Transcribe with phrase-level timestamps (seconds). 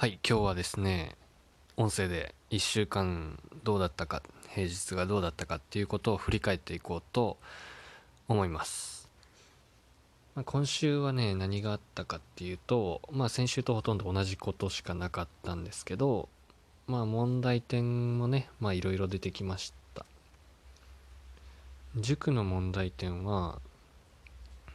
[0.00, 1.14] はい今日はですね
[1.76, 7.36] 音声で1週間どうだったか平日がどうだったかっていうことを振り返っていこうと
[8.26, 9.10] 思います、
[10.34, 16.30] まあ、今週はね何があったかっていうとまあ先週とほとんど同じことしかなかったんですけど
[16.86, 20.06] まあ問題点もねまあいろいろ出てきました。
[21.96, 23.60] 塾の問題点は、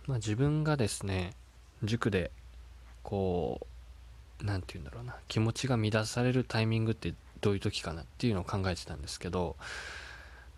[0.06, 1.34] まあ、自分がですね
[1.82, 2.30] 塾で
[3.02, 3.75] こう
[4.44, 9.56] 何て言うんだろうな気持ちが乱されるタイミングってどういう時かなっていうのを考えてたんですけど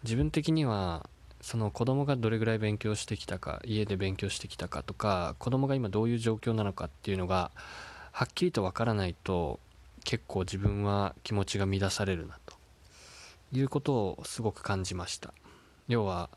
[0.04, 1.10] 自分的には
[1.42, 7.52] その子供がどれぐらい勉強してきたか家で勉強してきたかとか子供が今どういう状況なのかっていうのが
[8.12, 9.60] はっきりとわからないと
[10.04, 12.56] 結構自分は気持ちが乱されるなと
[13.52, 15.34] いうことをすごく感じました。
[15.88, 16.30] 要は、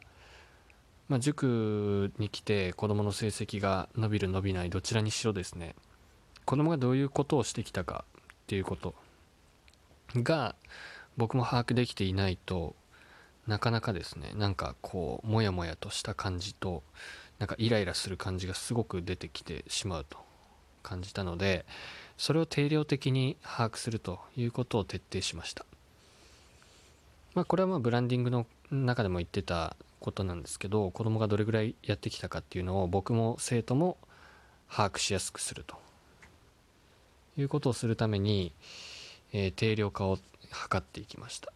[1.08, 5.74] まあ、塾に来て子供の成績が伸びる伸びないどちらにしろですね
[6.44, 8.94] 子供がどういうことをしてきたかっていうこと
[10.16, 10.54] が
[11.16, 12.74] 僕も把握できていないと
[13.46, 16.82] なかなかですねなんかこうモヤモヤとした感じと
[17.38, 20.18] なんかイライラする感じがすごく出てきてしまうと
[20.82, 21.64] 感じたので
[22.16, 25.64] それを定量的に把握するということを徹底しました。
[27.34, 33.96] まあこれはまあブランディングの中でも言ってたことなんですけど子供がどれぐらいやってきたかっていうのを僕も生徒も
[34.68, 35.76] 把握しやすくすると。
[37.40, 38.52] いうことをするために、
[39.32, 40.22] えー定量化を図
[40.76, 41.52] っていきました。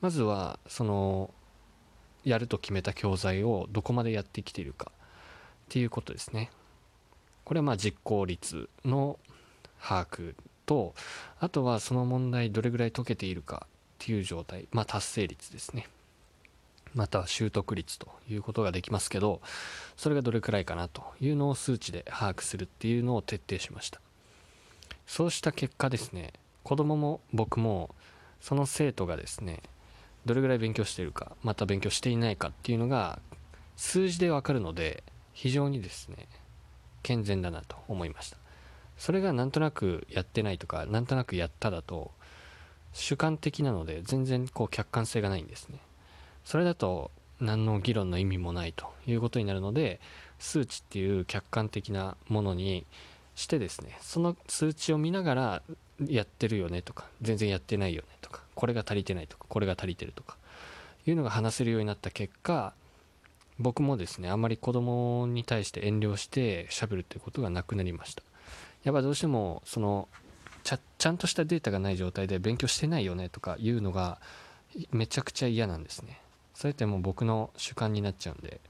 [0.00, 1.32] まずはその
[2.24, 6.50] やると決めた教材をどこまでやってきているかっていうことですね。
[7.44, 9.18] これはまあ実行率の
[9.80, 10.34] 把握
[10.66, 10.94] と
[11.40, 15.88] あとはその問題どれぐらい解けているかっていう状態まあ達成率ですね。
[16.94, 19.42] または習得率ということができますけど
[19.96, 24.00] それがどれくらいかなというのを数値で把握するっていうのを徹底しました。
[25.08, 27.94] そうした結果ですね子供も僕も
[28.40, 29.62] その生徒がですね
[30.26, 33.18] どれぐらい勉強しているかまた勉強していないかっていうのが
[33.74, 35.02] 数字でわかるので
[35.32, 36.28] 非常にですね
[37.02, 38.36] 健全だなと思いました。
[38.98, 42.10] それがなんとなくやってないとかなんとなくやっただと
[42.92, 45.78] 主観的なので全然こう客観性がないんですね。
[46.44, 47.10] それだと
[47.40, 50.00] 何の議論の意味もないということになるので
[50.38, 52.84] 数値っていう客観的なものに
[53.38, 55.62] してですねその数値を見ながら
[56.04, 60.36] やってるよねとか全然やってないよねとかこれが足りてないとかこれが足りてるとか
[61.06, 62.74] いうのが話せるようになった結果
[63.60, 68.24] 僕もですねあんまり子供に対して遠慮して喋るっていうことがなくなりました。
[68.82, 70.08] やっぱどうしてもその
[70.64, 74.18] ちゃちゃんとしたデータがない状態で勉強してないよねとかいうのが
[74.90, 76.20] めちゃくちゃ嫌なんですね。
[76.54, 78.60] それってもう僕の主観になっちゃうんで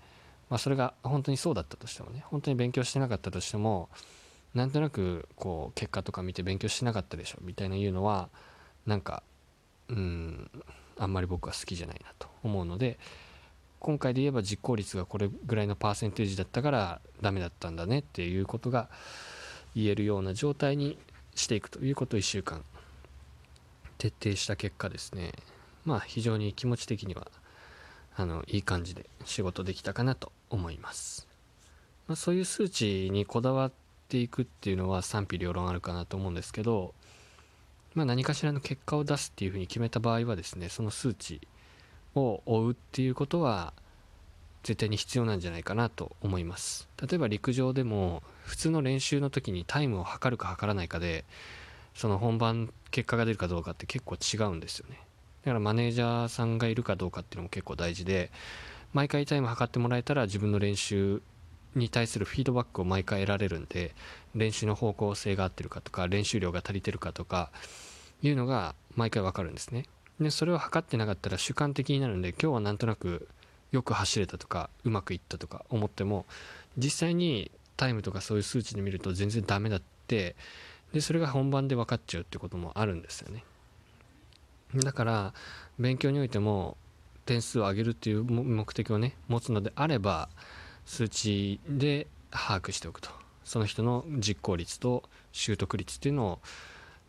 [0.51, 3.89] まあそれが本当にそうだったとしてもね本当に勉強してなかったとしても
[4.55, 8.29] なんとなくこう結果とか見て勉強してなかったでしょみたいな言うのは
[8.87, 9.23] なんか
[9.89, 10.51] うん
[10.99, 12.99] あんまり僕は好きじゃないなと思うので
[13.79, 18.89] 今回で言えば実行率がこれぐらいのパーセンテージだったからダメだったんだねっていうことが
[19.75, 20.99] 言えるような状態に
[21.35, 22.65] していくということを1週間
[23.99, 25.33] 徹底した結果ですね。
[25.85, 27.29] まあ非常に気持ち的には
[28.17, 31.29] あのいい感じで仕事できたかなと思います、
[32.09, 33.71] まあ、そういう数値にこだわ
[34.09, 36.95] っていくっていうのは賛否両論あるかなと思うんですけど、
[37.95, 41.43] まあ、何かしらの結果を出すっていうふうに決めた場合はですねその数値
[42.15, 43.75] を追うっていうことは
[44.63, 46.89] 絶対に必要なんじゃないかなと思います。
[47.07, 51.27] 例えば陸上でも普通の練習の時にタイムを測るか測らないかで
[51.95, 54.99] その本番結果が出るかどうかって結構違うんですよね。
[55.43, 58.31] だからマネージャーさんがいるかどうかっていうのも結構大事で
[58.95, 61.21] 毎回タイム測ってもらえたら自分の練習
[61.75, 63.95] に対するフィードバックを毎回得られるんで
[64.35, 67.51] 練習の方向性が合ってるかとか練習量が足りてるかとか
[68.23, 69.85] いうのが毎回わかるんですね。
[70.21, 73.29] でそれを測ってなかったら主観的になるんで今日はなんとなく
[73.71, 76.27] よく走れたとかうまくいったとか思っても
[76.77, 80.35] 実際にタイムとかそういう数値で見ると全然ダメだって
[80.93, 83.45] でそれが本番で分かっちゃうってこともあるんですよね。
[84.75, 85.35] だから
[85.79, 86.77] 勉強においても
[87.25, 90.29] 点数を上げるっていう目的をね持つのであれば
[90.89, 93.11] 数値で把握しておくと。
[93.45, 95.03] その人の実行率と
[95.33, 96.39] 習得率っていうのを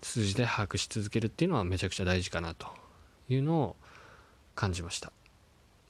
[0.01, 2.67] 数字で把握し続けるっていうのはめちゃくちゃ大事かなと
[3.29, 3.75] いうのを
[4.53, 5.13] 感じました。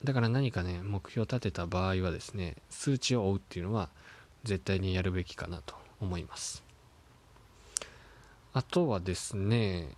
[0.03, 3.89] だから何かね目標を立てた場合はですね数値を追うっていうのは
[4.43, 6.63] 絶対にやるべきかなと思います。
[8.53, 9.95] あとはですね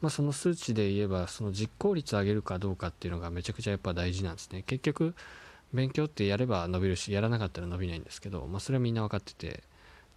[0.00, 4.62] まあ、その数値で言えばその実行率を上げるかどうかっていうのがめちゃくちゃやっぱ大事なんですね。
[4.62, 5.14] 結局
[5.72, 9.62] 勉強ってやれば伸びるしやらなかったら伸びないんですけど、まあ、それはみんな分かってて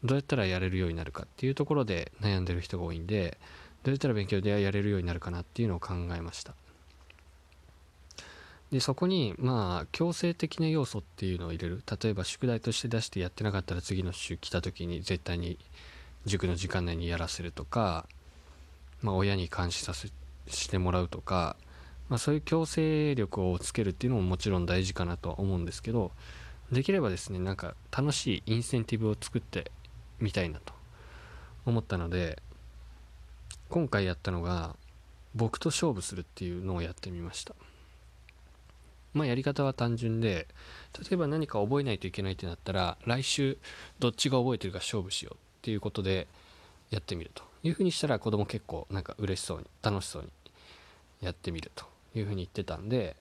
[0.04, 3.38] どうやったらやれるようになるかっていうところで悩んでる人が多いんで
[3.84, 6.54] どうやったら勉強でやれるようになるかなっていうのを考えました。
[8.72, 11.84] でそこにまあ強制的な要素っていうのを入れる。
[12.02, 15.60] 例えば宿題として出してやってなかったら次の週来た時に絶対に
[16.26, 18.08] 塾の時間内にやらせるとか、
[19.02, 20.10] まあ、親に監視させ
[20.48, 21.56] してもらうとか、
[22.10, 26.12] まあ、そういう強制力をつけるっていうのももちろん大事かなとは思うんですけど
[26.72, 29.72] できればですねなんか楽しいインセンティブを作って
[30.20, 30.74] みたいなと
[31.66, 32.42] 思ったので
[33.70, 34.76] 今回やったのが
[35.34, 37.56] 僕と勝負するっていうのをやってみました。
[39.14, 40.48] まあやり方は単純で
[41.00, 43.58] 例えば何か覚えないといけないってなったら来週
[44.00, 46.28] どっちが覚えてるか勝負しようっていうことで
[46.90, 50.30] やってみるというふうにしたら子供結構なんか嬉しそうに楽しそうに
[51.22, 51.86] やってみると
[52.20, 53.16] いうふうに言ってたんで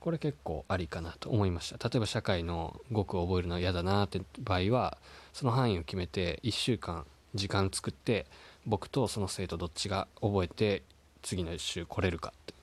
[0.00, 1.88] これ結構ありかなと思いました。
[1.88, 4.96] 例えば社会の語句を覚えるのは嫌だなって場合は
[5.32, 7.04] その範囲を決めて1週間
[7.34, 8.26] 時間作って
[8.66, 10.82] 僕とその生徒どっちが覚えて
[11.22, 12.54] 次の1週来れるかっ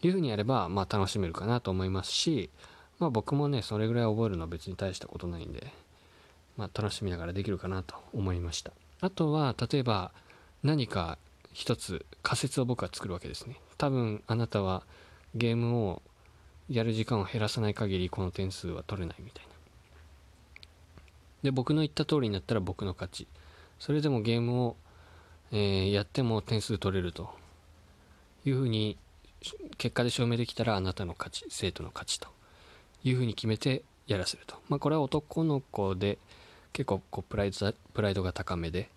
[0.00, 2.50] ていうふうにやればまあ楽しめるかなと思いますし
[2.98, 5.66] まあ僕もねそれぐらい覚えるのは別に大したことないんで
[6.56, 8.72] まあ楽しみながらできるかなと思いました。
[9.00, 10.12] あとは例えば
[10.62, 11.18] 何か
[11.52, 13.56] 一つ仮説を僕は作るわけですね。
[13.76, 14.82] 多分あなたは
[15.34, 16.02] ゲームを
[16.68, 19.50] やる時間を減らさない限りこの点数は取れないみたいな。
[21.42, 23.28] で僕の言った通りになったら僕の勝ち。
[23.78, 24.76] それでもゲームを、
[25.52, 27.30] えー、やっても点数取れると
[28.44, 28.98] いうふうに
[29.76, 32.28] 結果で証明できたらあなたの勝ち生徒の勝ちと。
[33.04, 34.56] いうふうに決めてやらせると。
[34.68, 36.18] まあこれは男の子で
[36.72, 38.88] 結構こうプライドプライドが高めで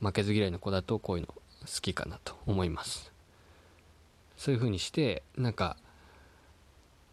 [0.00, 3.12] 負けず嫌いの子だとこういうの好きかなと思います。
[4.36, 5.76] そういうふうにしてなんか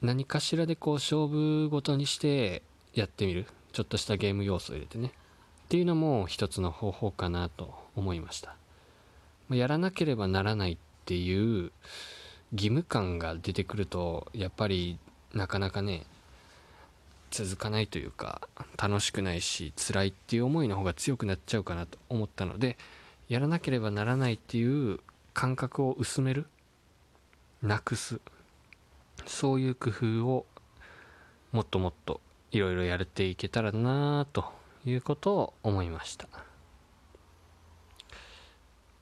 [0.01, 2.61] 何かしらでこう勝負ごとにして
[2.93, 3.45] やってみる。
[3.71, 5.07] ちょっとしたゲーム要素を入れてね。
[5.07, 8.55] っていうのも一つの方法かなと思いました。
[9.49, 11.71] やらなければならないっていう
[12.53, 14.99] 義務感が出てくるとやっぱり
[15.33, 16.05] なかなかね
[17.31, 18.47] 続かないというか
[18.77, 22.77] 楽しくないし辛いっていう思いの方が強くなっちゃうかなと思ったので
[23.29, 24.99] やらなければならないっていう
[25.33, 26.47] 感覚を薄める
[27.61, 28.19] なくす。
[29.25, 30.45] そういう工夫を
[31.51, 32.19] もっともっと
[32.51, 34.45] いろいろやれていけたらなと
[34.85, 36.27] いうことを思いました。
[36.27, 36.29] っ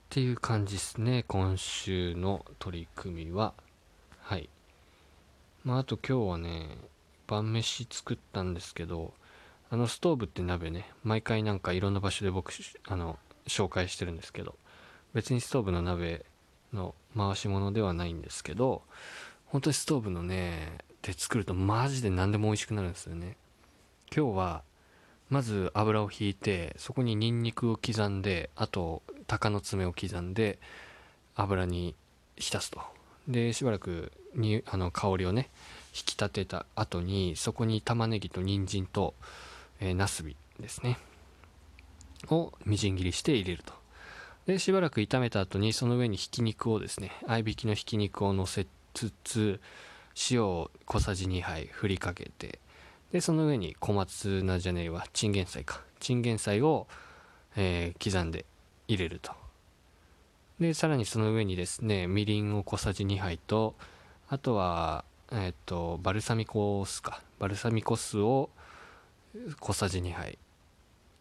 [0.09, 3.53] ていう感じですね今週の取り組みは。
[4.19, 4.50] はい。
[5.63, 6.77] まああと今日はね
[7.27, 9.13] 晩飯作ったんですけど
[9.69, 12.51] あのストーブって鍋ね毎回なんかいろんな場所で僕
[12.88, 13.18] あの
[13.48, 14.56] 紹介してるんですけど
[15.14, 16.26] 別にストーブの鍋
[16.74, 18.82] の回し物ではないんですけど
[19.48, 23.36] 本当にストーブのねで作るとマジで何でも美味しくなるんですよね。
[24.16, 24.64] 今日は
[25.30, 30.60] まず油をひいてそこにニンニクを刻んであと鷹の爪を刻んで
[31.36, 31.96] 油に
[32.38, 32.82] 浸すと。
[33.28, 35.50] でしばらくにあの香りをね
[35.94, 39.14] 引き立てた後にそこに玉ねぎと人参と、
[39.80, 40.98] えー、ナスビですね。
[42.29, 43.73] をみじん切りして入れると。
[44.45, 49.62] でしばらく炒めた後にその上にひき肉をですね合いびきのひき肉を乗せつつ
[50.31, 52.59] 塩を小さじ2杯振りかけて
[53.12, 55.81] でその上に小松菜じゃねえわチンゲン菜か。
[56.00, 56.88] チンゲン菜を、
[57.56, 58.45] えー、刻んで
[58.88, 59.33] 入れると。
[60.59, 63.75] でさらにその上にですねみりんを小さじ2杯と
[64.30, 67.21] あとはえっ、ー、とバルサミコ酢か。
[67.37, 68.49] バルサミコ酢を
[69.59, 70.37] 小さじ2杯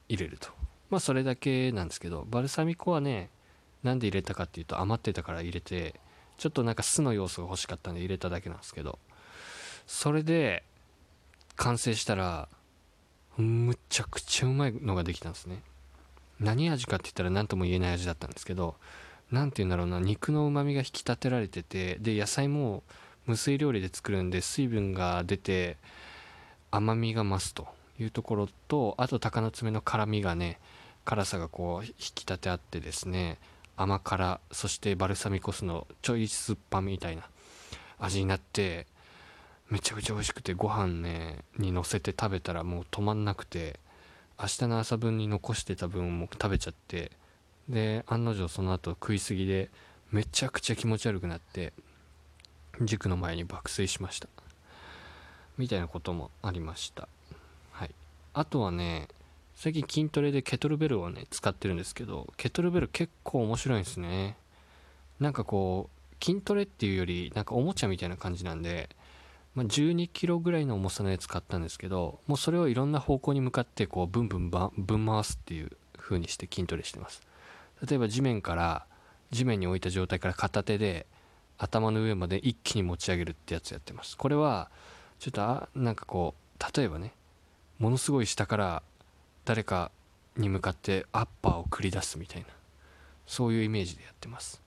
[0.09, 0.60] 入れると。
[0.91, 3.31] まあそれだけなんですけどバルサミコはね
[3.83, 5.95] なんで入れたかっていうと余ってたから入れて
[6.37, 8.99] ちょっとなんか酢の要素が欲しかったんで入れただけなんですけど
[9.87, 10.63] それで
[11.57, 12.49] 完成したら
[13.37, 15.63] むちゃくちゃうまいのができたんですね。
[16.41, 18.77] 何味かって言ったら何とも言えない味だったんですけど
[19.31, 22.83] 何て言うんだろうな肉のうまみが引き立てられててで野菜も
[23.27, 25.77] 無水料理で作るんで水分が出て
[26.71, 27.69] 甘みが増すと
[27.99, 30.59] いうところとあと鷹の爪の辛みがね
[31.11, 33.39] 辛さがこう引き立てあってですね
[33.77, 37.25] 甘辛そしてバルサミコ酢のちょい酸っぱみたいな
[37.99, 38.87] 味になって
[39.71, 43.81] めちゃくちゃ美味しくてご飯ねにのせて食べたらもう止まんなくて
[44.39, 47.11] 明日の朝分に残してた分も食べちゃって
[47.69, 49.69] で案の定その後食いすぎで
[50.13, 51.73] めちゃくちゃ気持ち悪くなって
[52.83, 54.29] 塾の前に爆睡しました。
[55.59, 57.09] みたいなこともありました。
[57.73, 57.91] はい。
[58.33, 59.09] あとはね
[59.63, 64.39] 最近筋トレでケトルベルをね使ってるんですけどケトルベル結構面白いんですね。
[65.21, 68.89] なんかこう筋トレっていうよりなんかおもちゃみたいな感じなんで、
[69.55, 77.21] まあ、12キロぐらいの重さのやつ買ったんですけどもうそれをいろんな方向に向かってこうブンブンぶん回すっていう風にして筋トレしてます。
[77.87, 78.87] 例えば地面から
[79.31, 81.05] 地面に置いた状態から片手で
[81.59, 84.17] 頭の上まで一気に持ち上げるってやつやってます。
[84.17, 84.71] これは
[85.19, 87.13] ちょっとあなんかこう例えばね
[87.79, 88.83] ものすごい下から
[89.51, 89.91] 誰か
[90.37, 92.47] に向かってアッパーを繰り出すみたいな
[93.27, 94.63] そういうイメージでやってます。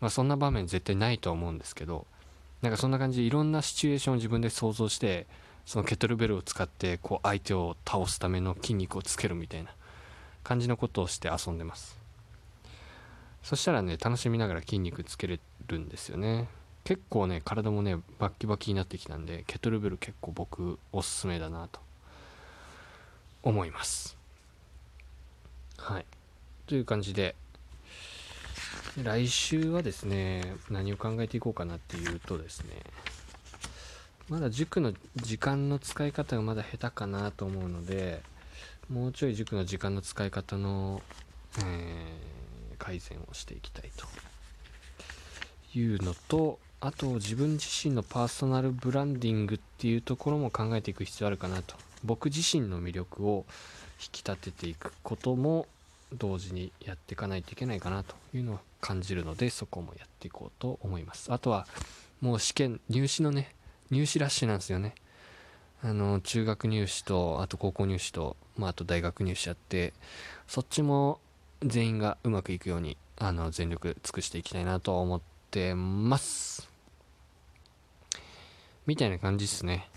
[0.00, 2.04] まあそんな場面絶対ないとは思うんですけど
[2.60, 5.28] なんかそんな感じでいろんなシチュエーションを自分で想像して
[5.66, 9.70] そのケトルベルを使ってこう相手を倒すための筋肉をつけるみたいな
[10.42, 11.96] 感じのことをして遊んでます。
[13.44, 16.48] そしたらね楽しみながら筋肉つけれるんですよね。
[16.82, 21.86] 結構ね体もねバッキバキになってきたんでケトルベル結構僕おすすめだなと。
[23.42, 24.16] 思います。
[25.76, 26.06] はい。
[26.66, 27.34] という感じで
[29.02, 32.82] 来週はですね何を考えていこうかなっていうとですね
[34.28, 38.20] まだ塾の時間の使い方がまだ下手かなと思うので
[38.90, 41.00] もうちょい塾の時間の使い方の、
[41.58, 44.06] えー、改善をしていきたいと
[45.78, 53.44] いうのとあと自分自身のパーソナルブランディングっていうところも考えていく必要あるかなと僕自身の魅力を
[54.00, 55.66] 引き立てていくことも
[56.12, 61.32] 同時にやっていかないといけないかなというのを感じるのでそこもやっていこうと思います。
[61.32, 61.66] あとは
[62.20, 63.54] もう試験入試のね
[63.90, 64.94] 入試ラッシュなんですよね。
[65.82, 69.92] あの中学入試とあと高校入試と、まあ、あと大学入試やって
[70.48, 71.20] そっちも
[71.62, 76.68] 全員がうまくいくようにあの全力尽くしていきたいなと思ってます。
[78.86, 79.88] みたいな感じですね。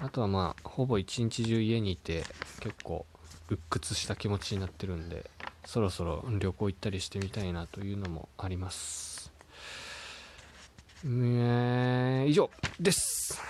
[0.00, 2.24] あとはまあほぼ一日中家にいて
[2.60, 3.06] 結構
[3.48, 5.30] 鬱屈した気持ちになってるんで
[5.64, 9.32] そろそろ旅行行ったりしてみたいなというのもあります。
[11.04, 13.40] えー、以上です。